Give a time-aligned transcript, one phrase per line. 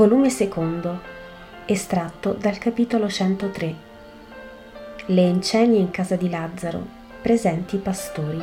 [0.00, 0.98] Volume secondo,
[1.66, 3.74] estratto dal capitolo 103.
[5.08, 6.82] Le incenie in casa di Lazzaro,
[7.20, 8.42] presenti i pastori.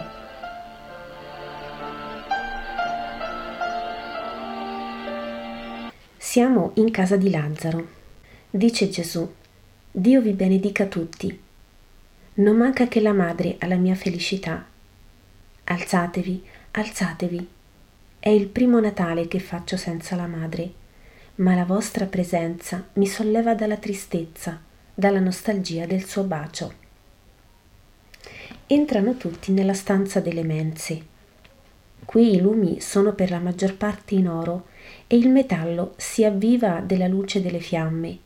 [6.16, 7.88] Siamo in casa di Lazzaro.
[8.52, 9.28] Dice Gesù,
[9.90, 11.42] Dio vi benedica tutti.
[12.36, 14.64] Non manca che la madre alla mia felicità.
[15.64, 17.50] Alzatevi, alzatevi.
[18.20, 20.86] È il primo Natale che faccio senza la madre
[21.38, 24.60] ma la vostra presenza mi solleva dalla tristezza,
[24.94, 26.86] dalla nostalgia del suo bacio.
[28.66, 31.16] Entrano tutti nella stanza delle mense.
[32.06, 34.68] Qui i lumi sono per la maggior parte in oro
[35.06, 38.18] e il metallo si avviva della luce delle fiamme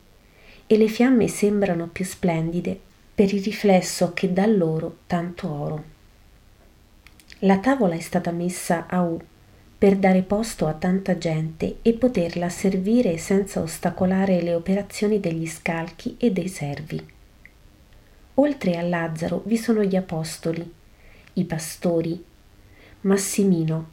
[0.68, 2.80] e le fiamme sembrano più splendide
[3.14, 5.84] per il riflesso che dà loro tanto oro.
[7.40, 9.20] La tavola è stata messa a U
[9.82, 16.18] per dare posto a tanta gente e poterla servire senza ostacolare le operazioni degli scalchi
[16.20, 17.04] e dei servi.
[18.36, 20.72] Oltre a Lazzaro vi sono gli apostoli,
[21.34, 22.24] i pastori,
[23.02, 23.90] Massimino,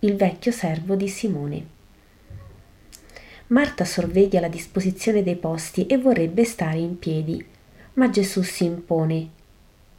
[0.00, 1.66] il vecchio servo di Simone.
[3.46, 7.46] Marta sorveglia la disposizione dei posti e vorrebbe stare in piedi,
[7.92, 9.36] ma Gesù si impone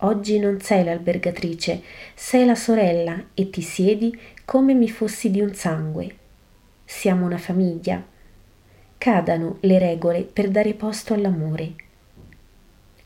[0.02, 1.81] Oggi non sei l'albergatrice,
[2.16, 6.16] sei la sorella e ti siedi come mi fossi di un sangue.
[6.86, 8.02] Siamo una famiglia.
[8.97, 11.73] Cadano le regole per dare posto all'amore.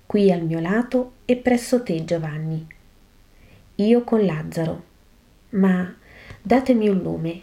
[0.05, 2.63] Qui al mio lato e presso te, Giovanni.
[3.75, 4.83] Io con Lazzaro.
[5.49, 5.95] Ma
[6.43, 7.41] datemi un lume.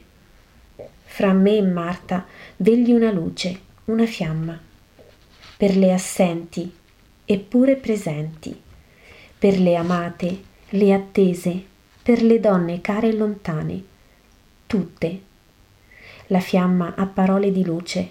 [1.06, 2.24] Fra me e Marta
[2.58, 4.56] vegli una luce, una fiamma.
[5.56, 6.72] Per le assenti,
[7.24, 8.68] eppure presenti
[9.40, 10.38] per le amate,
[10.68, 11.64] le attese,
[12.02, 13.82] per le donne care e lontane,
[14.66, 15.20] tutte.
[16.26, 18.10] La fiamma ha parole di luce,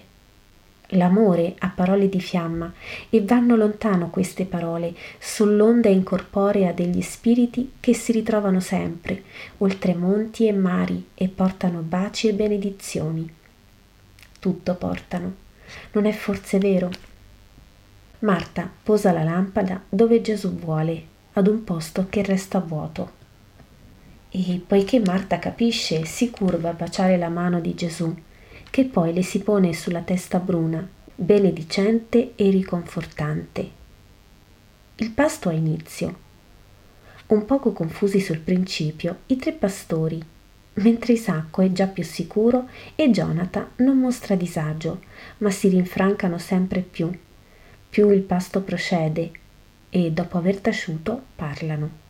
[0.88, 2.72] l'amore ha parole di fiamma
[3.08, 9.22] e vanno lontano queste parole sull'onda incorporea degli spiriti che si ritrovano sempre,
[9.58, 13.32] oltre monti e mari e portano baci e benedizioni.
[14.40, 15.32] Tutto portano.
[15.92, 16.90] Non è forse vero?
[18.18, 23.18] Marta posa la lampada dove Gesù vuole ad un posto che resta vuoto.
[24.30, 28.14] E poiché Marta capisce, si curva a baciare la mano di Gesù,
[28.68, 33.70] che poi le si pone sulla testa bruna, benedicente e riconfortante.
[34.96, 36.28] Il pasto ha inizio.
[37.26, 40.22] Un poco confusi sul principio, i tre pastori,
[40.74, 45.00] mentre Isacco è già più sicuro e Jonathan non mostra disagio,
[45.38, 47.10] ma si rinfrancano sempre più.
[47.88, 49.32] Più il pasto procede
[49.90, 52.08] e dopo aver taciuto parlano.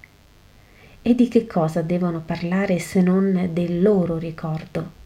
[1.03, 4.99] E di che cosa devono parlare se non del loro ricordo?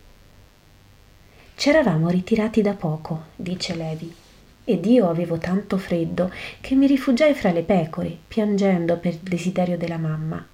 [1.54, 4.12] C'eravamo ritirati da poco, dice Levi,
[4.64, 9.78] ed io avevo tanto freddo che mi rifugiai fra le pecore, piangendo per il desiderio
[9.78, 10.44] della mamma.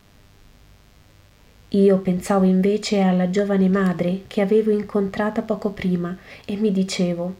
[1.72, 6.14] Io pensavo invece alla giovane madre che avevo incontrata poco prima
[6.44, 7.34] e mi dicevo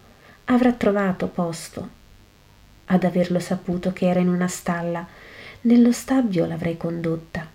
[0.45, 1.99] avrà trovato posto
[2.93, 5.07] ad averlo saputo che era in una stalla.
[5.63, 7.49] Nello stabbio l'avrei condotta.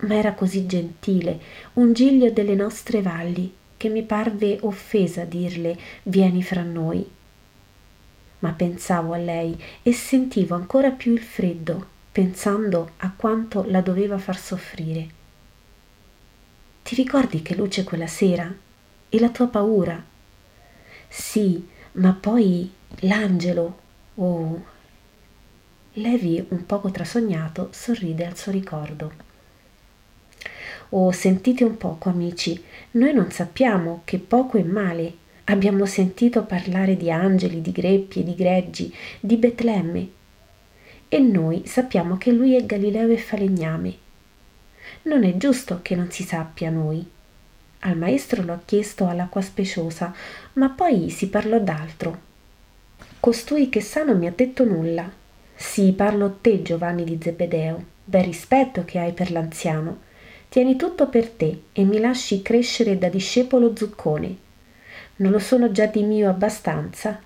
[0.00, 1.40] Ma era così gentile,
[1.74, 7.06] un giglio delle nostre valli, che mi parve offesa dirle vieni fra noi.
[8.40, 14.18] Ma pensavo a lei e sentivo ancora più il freddo, pensando a quanto la doveva
[14.18, 15.16] far soffrire.
[16.82, 18.50] Ti ricordi che luce quella sera?
[19.10, 20.02] E la tua paura?
[21.08, 22.70] Sì, ma poi
[23.00, 23.86] l'angelo
[24.20, 24.60] Oh.
[25.92, 29.12] Levi, un poco trasognato, sorride al suo ricordo.
[30.88, 32.60] Oh, sentite un poco, amici,
[32.92, 35.26] noi non sappiamo che poco è male.
[35.44, 40.08] Abbiamo sentito parlare di angeli, di greppi e di greggi, di Betlemme.
[41.08, 43.96] E noi sappiamo che lui è Galileo e falegname.
[45.02, 47.08] Non è giusto che non si sappia noi.
[47.80, 50.12] Al maestro l'ho chiesto all'acqua speciosa,
[50.54, 52.26] ma poi si parlò d'altro
[53.20, 55.10] Costui che sa non mi ha detto nulla.
[55.52, 57.84] Sì, parlo a te, Giovanni di Zebedeo.
[58.04, 60.06] Bel rispetto che hai per l'anziano.
[60.48, 64.36] Tieni tutto per te e mi lasci crescere da discepolo zuccone.
[65.16, 67.20] Non lo sono già di mio abbastanza?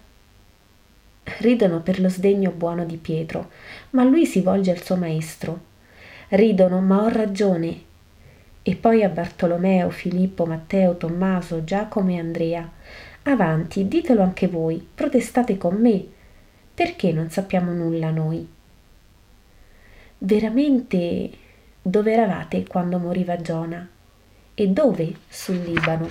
[1.25, 3.51] Ridono per lo sdegno buono di Pietro,
[3.91, 5.61] ma lui si volge al suo maestro.
[6.29, 7.81] Ridono, ma ho ragione.
[8.63, 12.71] E poi a Bartolomeo, Filippo, Matteo, Tommaso, Giacomo e Andrea
[13.25, 16.05] Avanti, ditelo anche voi, protestate con me.
[16.75, 18.47] Perché non sappiamo nulla noi?
[20.19, 21.31] Veramente
[21.81, 23.89] dove eravate quando moriva Giona?
[24.55, 26.09] E dove sul Libano?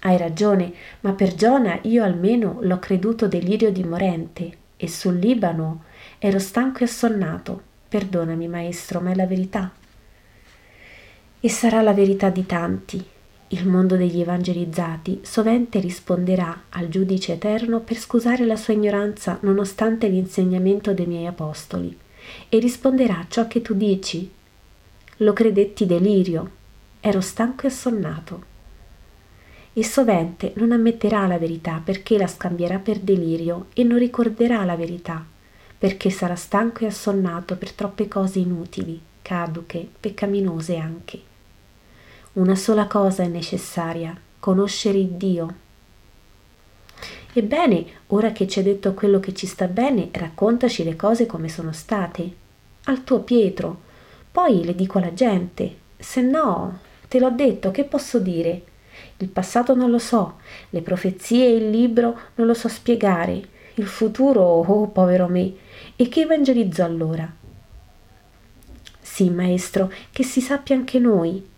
[0.00, 5.84] Hai ragione, ma per Giona io almeno l'ho creduto delirio dimorente e sul Libano
[6.18, 7.62] ero stanco e assonnato.
[7.86, 9.70] Perdonami, maestro, ma è la verità.
[11.38, 13.04] E sarà la verità di tanti.
[13.52, 20.06] Il mondo degli evangelizzati sovente risponderà al giudice eterno per scusare la sua ignoranza nonostante
[20.06, 21.96] l'insegnamento dei miei apostoli
[22.48, 24.30] e risponderà ciò che tu dici.
[25.16, 26.50] Lo credetti delirio,
[27.00, 28.42] ero stanco e assonnato
[29.72, 34.76] e sovente non ammetterà la verità perché la scambierà per delirio e non ricorderà la
[34.76, 35.26] verità
[35.76, 41.29] perché sarà stanco e assonnato per troppe cose inutili, caduche, peccaminose anche.
[42.32, 45.54] Una sola cosa è necessaria, conoscere Dio.
[47.32, 51.48] Ebbene, ora che ci hai detto quello che ci sta bene, raccontaci le cose come
[51.48, 52.32] sono state.
[52.84, 53.80] Al tuo Pietro.
[54.30, 55.76] Poi le dico alla gente.
[55.96, 56.78] Se no,
[57.08, 58.62] te l'ho detto, che posso dire?
[59.16, 60.38] Il passato non lo so,
[60.70, 63.42] le profezie e il libro non lo so spiegare,
[63.74, 65.52] il futuro, oh povero me,
[65.96, 67.28] e che evangelizzo allora?
[69.00, 71.49] Sì, maestro, che si sappia anche noi.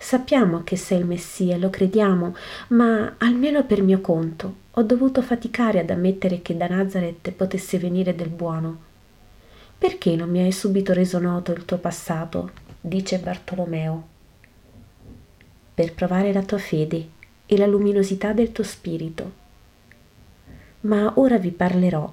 [0.00, 2.34] Sappiamo che sei il Messia, lo crediamo,
[2.68, 8.14] ma almeno per mio conto ho dovuto faticare ad ammettere che da Nazareth potesse venire
[8.14, 8.86] del buono.
[9.76, 12.50] Perché non mi hai subito reso noto il tuo passato?
[12.80, 14.16] dice Bartolomeo
[15.78, 17.08] per provare la tua fede
[17.46, 19.32] e la luminosità del tuo spirito.
[20.80, 22.12] Ma ora vi parlerò,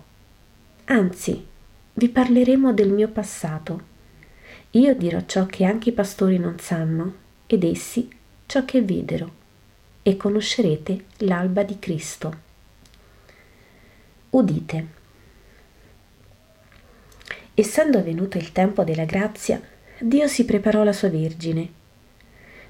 [0.86, 1.48] anzi,
[1.94, 3.82] vi parleremo del mio passato.
[4.70, 8.10] Io dirò ciò che anche i pastori non sanno ed essi
[8.46, 9.44] ciò che videro
[10.04, 12.38] e conoscerete l'alba di Cristo.
[14.32, 14.88] Udite.
[17.54, 19.62] Essendo venuto il tempo della grazia,
[20.00, 21.84] Dio si preparò la sua Vergine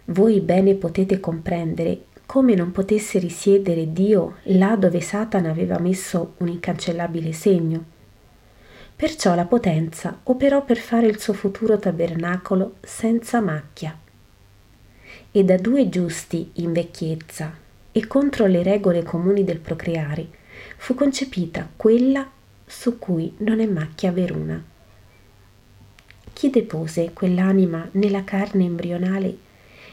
[0.10, 6.48] voi bene potete comprendere come non potesse risiedere Dio là dove Satana aveva messo un
[6.48, 7.84] incancellabile segno.
[8.96, 13.98] Perciò la potenza operò per fare il suo futuro tabernacolo senza macchia.
[15.36, 17.54] E da due giusti in vecchiezza
[17.92, 20.26] e contro le regole comuni del procreare
[20.78, 22.26] fu concepita quella
[22.66, 24.64] su cui non è macchia veruna.
[26.32, 29.38] Chi depose quell'anima nella carne embrionale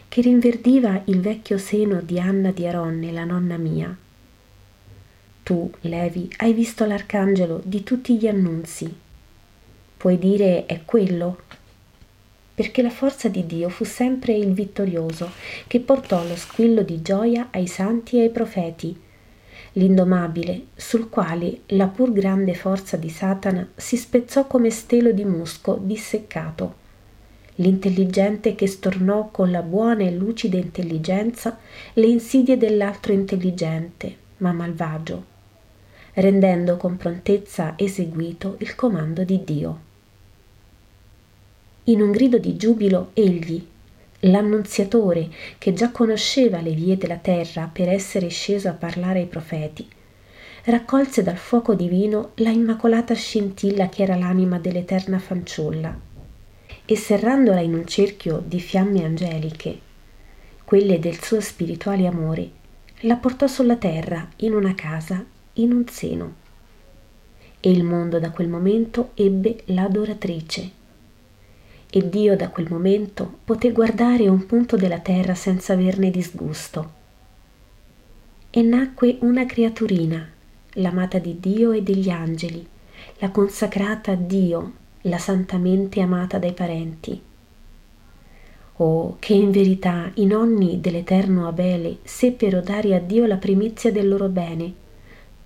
[0.06, 3.96] che rinverdiva il vecchio seno di Anna di Aronne, la nonna mia.
[5.42, 8.94] Tu, Levi, hai visto l'arcangelo di tutti gli annunzi.
[9.96, 11.38] Puoi dire è quello?
[12.62, 15.32] Perché la forza di Dio fu sempre il vittorioso,
[15.66, 18.96] che portò lo squillo di gioia ai santi e ai profeti,
[19.72, 25.76] l'indomabile, sul quale la pur grande forza di Satana si spezzò come stelo di musco
[25.82, 26.74] disseccato
[27.56, 31.58] l'intelligente che stornò con la buona e lucida intelligenza
[31.94, 35.24] le insidie dell'altro intelligente, ma malvagio,
[36.14, 39.90] rendendo con prontezza eseguito il comando di Dio.
[41.84, 43.60] In un grido di giubilo egli,
[44.20, 49.88] l'annunziatore che già conosceva le vie della terra per essere sceso a parlare ai profeti,
[50.66, 55.98] raccolse dal fuoco divino la immacolata scintilla che era l'anima dell'eterna fanciulla
[56.84, 59.76] e serrandola in un cerchio di fiamme angeliche,
[60.62, 62.50] quelle del suo spirituale amore,
[63.00, 65.24] la portò sulla terra in una casa,
[65.54, 66.34] in un seno.
[67.58, 70.80] E il mondo da quel momento ebbe l'adoratrice.
[71.94, 76.92] E Dio da quel momento poté guardare un punto della terra senza averne disgusto.
[78.48, 80.26] E nacque una creaturina,
[80.76, 82.66] l'amata di Dio e degli angeli,
[83.18, 84.72] la consacrata a Dio
[85.02, 87.20] la santamente amata dai parenti.
[88.76, 94.08] Oh, che in verità i nonni dell'eterno Abele seppero dare a Dio la primizia del
[94.08, 94.72] loro bene,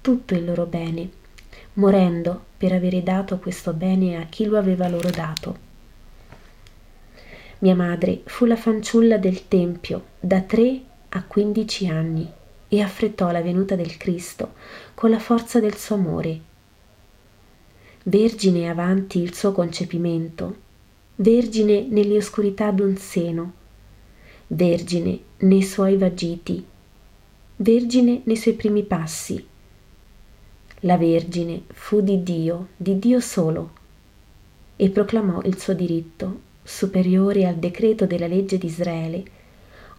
[0.01, 1.11] tutto il loro bene,
[1.73, 5.66] morendo per avere dato questo bene a chi lo aveva loro dato.
[7.67, 12.31] Mia madre fu la fanciulla del Tempio da tre a quindici anni
[12.69, 14.53] e affrettò la venuta del Cristo
[14.95, 16.41] con la forza del suo amore
[18.05, 20.57] vergine avanti il suo concepimento,
[21.17, 23.53] vergine nelle oscurità d'un seno,
[24.47, 26.65] vergine nei suoi vagiti,
[27.57, 29.45] vergine nei suoi primi passi.
[30.81, 33.71] La Vergine fu di Dio, di Dio solo,
[34.77, 39.23] e proclamò il suo diritto, superiore al decreto della legge di Israele,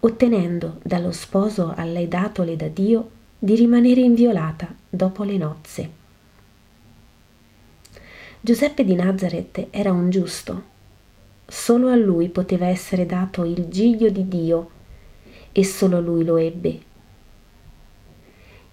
[0.01, 3.09] ottenendo dallo sposo a lei datole da Dio
[3.39, 5.89] di rimanere inviolata dopo le nozze.
[8.41, 10.75] Giuseppe di Nazareth era un giusto.
[11.47, 14.69] Solo a lui poteva essere dato il giglio di Dio
[15.53, 16.79] e solo lui lo ebbe.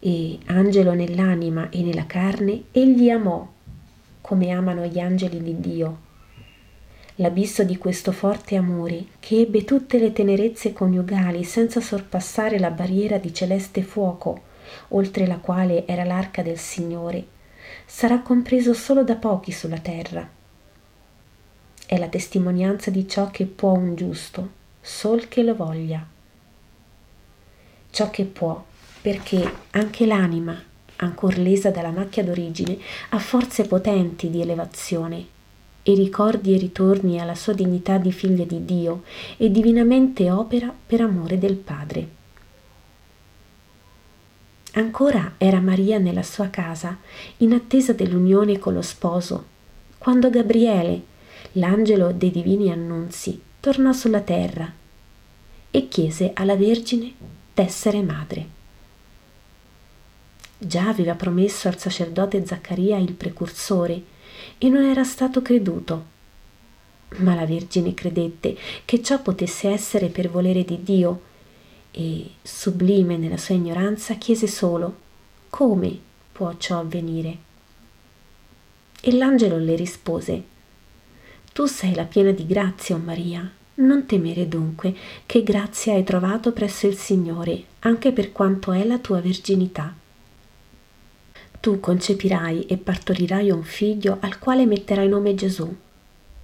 [0.01, 3.49] E angelo nell'anima e nella carne, egli amò,
[4.21, 5.99] come amano gli angeli di Dio.
[7.19, 13.19] L'abisso di questo forte amore, che ebbe tutte le tenerezze coniugali senza sorpassare la barriera
[13.19, 14.43] di celeste fuoco,
[14.89, 17.25] oltre la quale era l'arca del Signore,
[17.87, 20.29] sarà compreso solo da pochi sulla terra.
[21.87, 26.05] È la testimonianza di ciò che può un giusto, sol che lo voglia.
[27.91, 28.61] Ciò che può,
[29.01, 30.61] perché anche l'anima,
[30.97, 32.77] ancor lesa dalla macchia d'origine,
[33.11, 35.34] ha forze potenti di elevazione
[35.87, 39.03] e ricordi e ritorni alla sua dignità di figlia di Dio
[39.37, 42.09] e divinamente opera per amore del Padre.
[44.73, 46.99] Ancora era Maria nella sua casa,
[47.39, 49.45] in attesa dell'unione con lo sposo,
[49.99, 51.03] quando Gabriele,
[51.53, 54.73] l'angelo dei divini annunzi, tornò sulla terra
[55.71, 57.13] e chiese alla Vergine
[57.53, 58.49] d'essere madre.
[60.57, 64.13] Già aveva promesso al sacerdote Zaccaria il precursore
[64.59, 66.13] e non era stato creduto.
[67.19, 71.21] Ma la Vergine credette che ciò potesse essere per volere di Dio
[71.91, 75.03] e, sublime nella sua ignoranza, chiese solo
[75.49, 75.97] come
[76.33, 77.39] può ciò avvenire.
[79.01, 80.43] E l'angelo le rispose
[81.53, 84.95] Tu sei la piena di grazia, o Maria, non temere dunque
[85.27, 89.95] che grazia hai trovato presso il Signore, anche per quanto è la tua verginità.
[91.65, 95.75] Tu concepirai e partorirai un figlio al quale metterai nome Gesù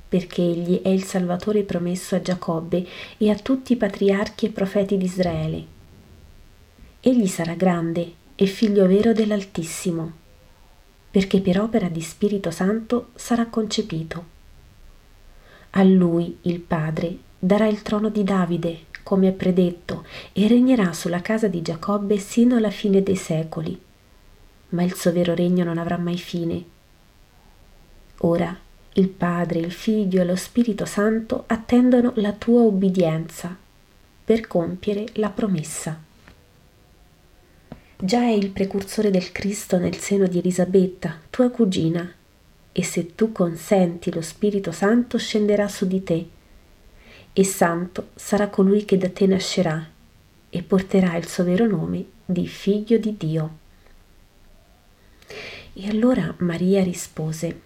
[0.09, 2.87] perché egli è il Salvatore promesso a Giacobbe
[3.19, 5.65] e a tutti i patriarchi e profeti di Israele.
[7.01, 10.11] Egli sarà grande e figlio vero dell'Altissimo,
[11.11, 14.25] perché per opera di Spirito Santo sarà concepito.
[15.73, 21.21] A lui, il Padre, darà il trono di Davide, come è predetto, e regnerà sulla
[21.21, 23.81] casa di Giacobbe sino alla fine dei secoli.
[24.71, 26.65] Ma il suo vero regno non avrà mai fine.
[28.19, 28.57] Ora
[28.95, 33.57] il Padre, il Figlio e lo Spirito Santo attendono la tua obbedienza
[34.25, 35.99] per compiere la promessa.
[37.97, 42.13] Già è il precursore del Cristo nel seno di Elisabetta, tua cugina,
[42.73, 46.29] e se tu consenti lo Spirito Santo scenderà su di te,
[47.33, 49.89] e santo sarà colui che da te nascerà,
[50.49, 53.60] e porterà il suo vero nome di Figlio di Dio.
[55.73, 57.61] E allora Maria rispose,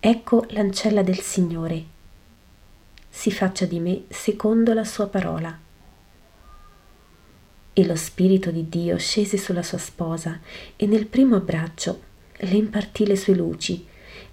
[0.00, 1.84] Ecco l'ancella del Signore.
[3.08, 5.58] Si faccia di me secondo la sua parola.
[7.72, 10.38] E lo Spirito di Dio scese sulla sua sposa
[10.76, 12.00] e nel primo abbraccio
[12.36, 13.86] le impartì le sue luci,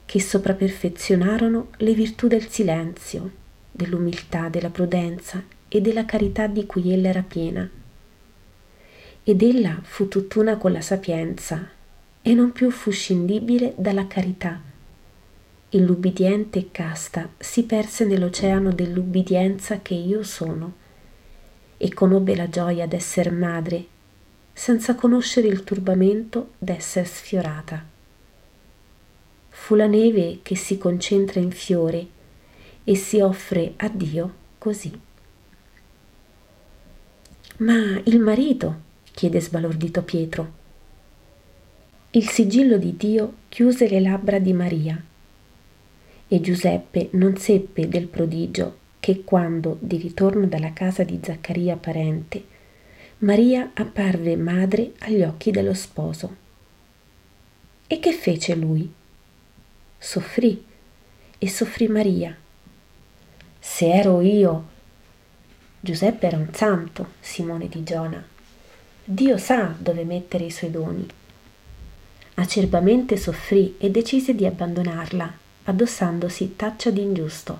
[0.05, 3.31] che sopraperfezionarono le virtù del silenzio,
[3.71, 7.67] dell'umiltà, della prudenza e della carità di cui ella era piena.
[9.27, 11.67] Ed ella fu tutt'una con la sapienza
[12.21, 14.61] e non più fu scindibile dalla carità
[15.67, 20.73] e l'ubbidiente e casta si perse nell'oceano dell'ubbidienza che io sono
[21.77, 23.87] e conobbe la gioia d'esser madre
[24.53, 27.83] senza conoscere il turbamento d'esser sfiorata.
[29.49, 32.07] Fu la neve che si concentra in fiore
[32.83, 35.01] e si offre a Dio così.
[37.57, 38.83] Ma il marito?
[39.15, 40.51] Chiede sbalordito Pietro.
[42.11, 45.01] Il sigillo di Dio chiuse le labbra di Maria
[46.27, 52.43] e Giuseppe non seppe del prodigio che quando, di ritorno dalla casa di Zaccaria parente,
[53.19, 56.35] Maria apparve madre agli occhi dello sposo.
[57.87, 58.91] E che fece lui?
[59.97, 60.61] Soffrì
[61.37, 62.35] e soffrì Maria.
[63.59, 64.73] Se ero io.
[65.79, 68.33] Giuseppe era un santo, Simone di Giona.
[69.07, 71.05] Dio sa dove mettere i suoi doni.
[72.33, 75.31] Acerbamente soffrì e decise di abbandonarla
[75.65, 77.59] addossandosi taccia d'ingiusto.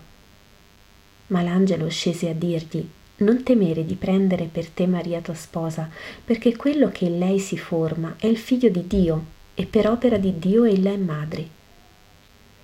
[1.28, 5.88] Ma l'angelo scese a dirgli non temere di prendere per te Maria tua sposa,
[6.26, 10.18] perché quello che in lei si forma è il figlio di Dio, e per opera
[10.18, 11.48] di Dio ella è madre.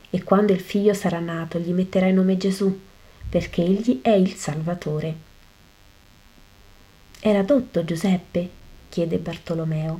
[0.10, 2.80] E quando il figlio sarà nato gli metterai nome Gesù,
[3.30, 5.16] perché egli è il Salvatore.
[7.20, 8.60] Era dotto Giuseppe?
[8.92, 10.00] Chiede Bartolomeo.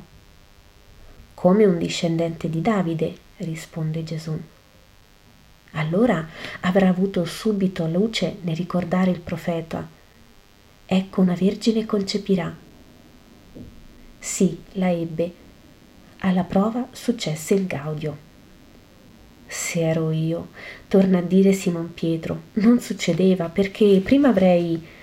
[1.34, 4.38] Come un discendente di Davide, risponde Gesù
[5.72, 6.26] allora
[6.60, 9.86] avrà avuto subito luce nel ricordare il profeta.
[10.84, 12.54] Ecco una vergine concepirà.
[14.18, 15.32] Sì, la ebbe.
[16.18, 18.30] Alla prova successe il gaudio.
[19.46, 20.48] Se ero io,
[20.88, 25.00] torna a dire Simon Pietro, non succedeva perché prima avrei...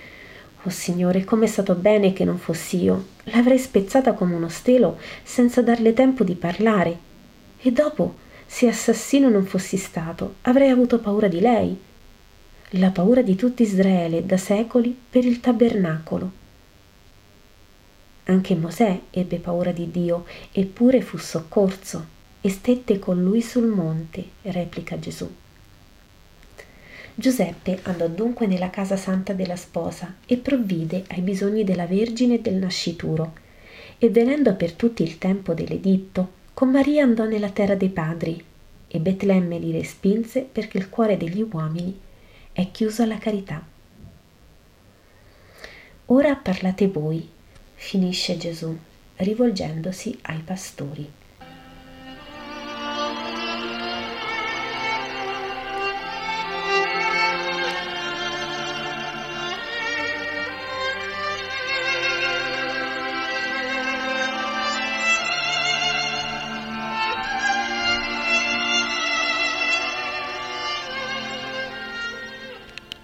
[0.64, 3.06] Oh Signore, com'è stato bene che non fossi io.
[3.24, 6.98] L'avrei spezzata come uno stelo senza darle tempo di parlare.
[7.58, 11.78] E dopo, se assassino non fossi stato, avrei avuto paura di lei.
[12.74, 16.30] La paura di tutto Israele da secoli per il tabernacolo.
[18.24, 22.04] Anche Mosè ebbe paura di Dio, eppure fu soccorso
[22.42, 25.28] e stette con lui sul monte, replica Gesù.
[27.20, 32.40] Giuseppe andò dunque nella casa santa della sposa e provvide ai bisogni della Vergine e
[32.40, 33.34] del nascituro.
[33.98, 38.42] E venendo per tutto il tempo dell'editto, con Maria andò nella terra dei padri,
[38.88, 41.94] e Betlemme li respinse perché il cuore degli uomini
[42.52, 43.62] è chiuso alla carità.
[46.06, 47.28] Ora parlate voi,
[47.74, 48.74] finisce Gesù,
[49.16, 51.19] rivolgendosi ai pastori.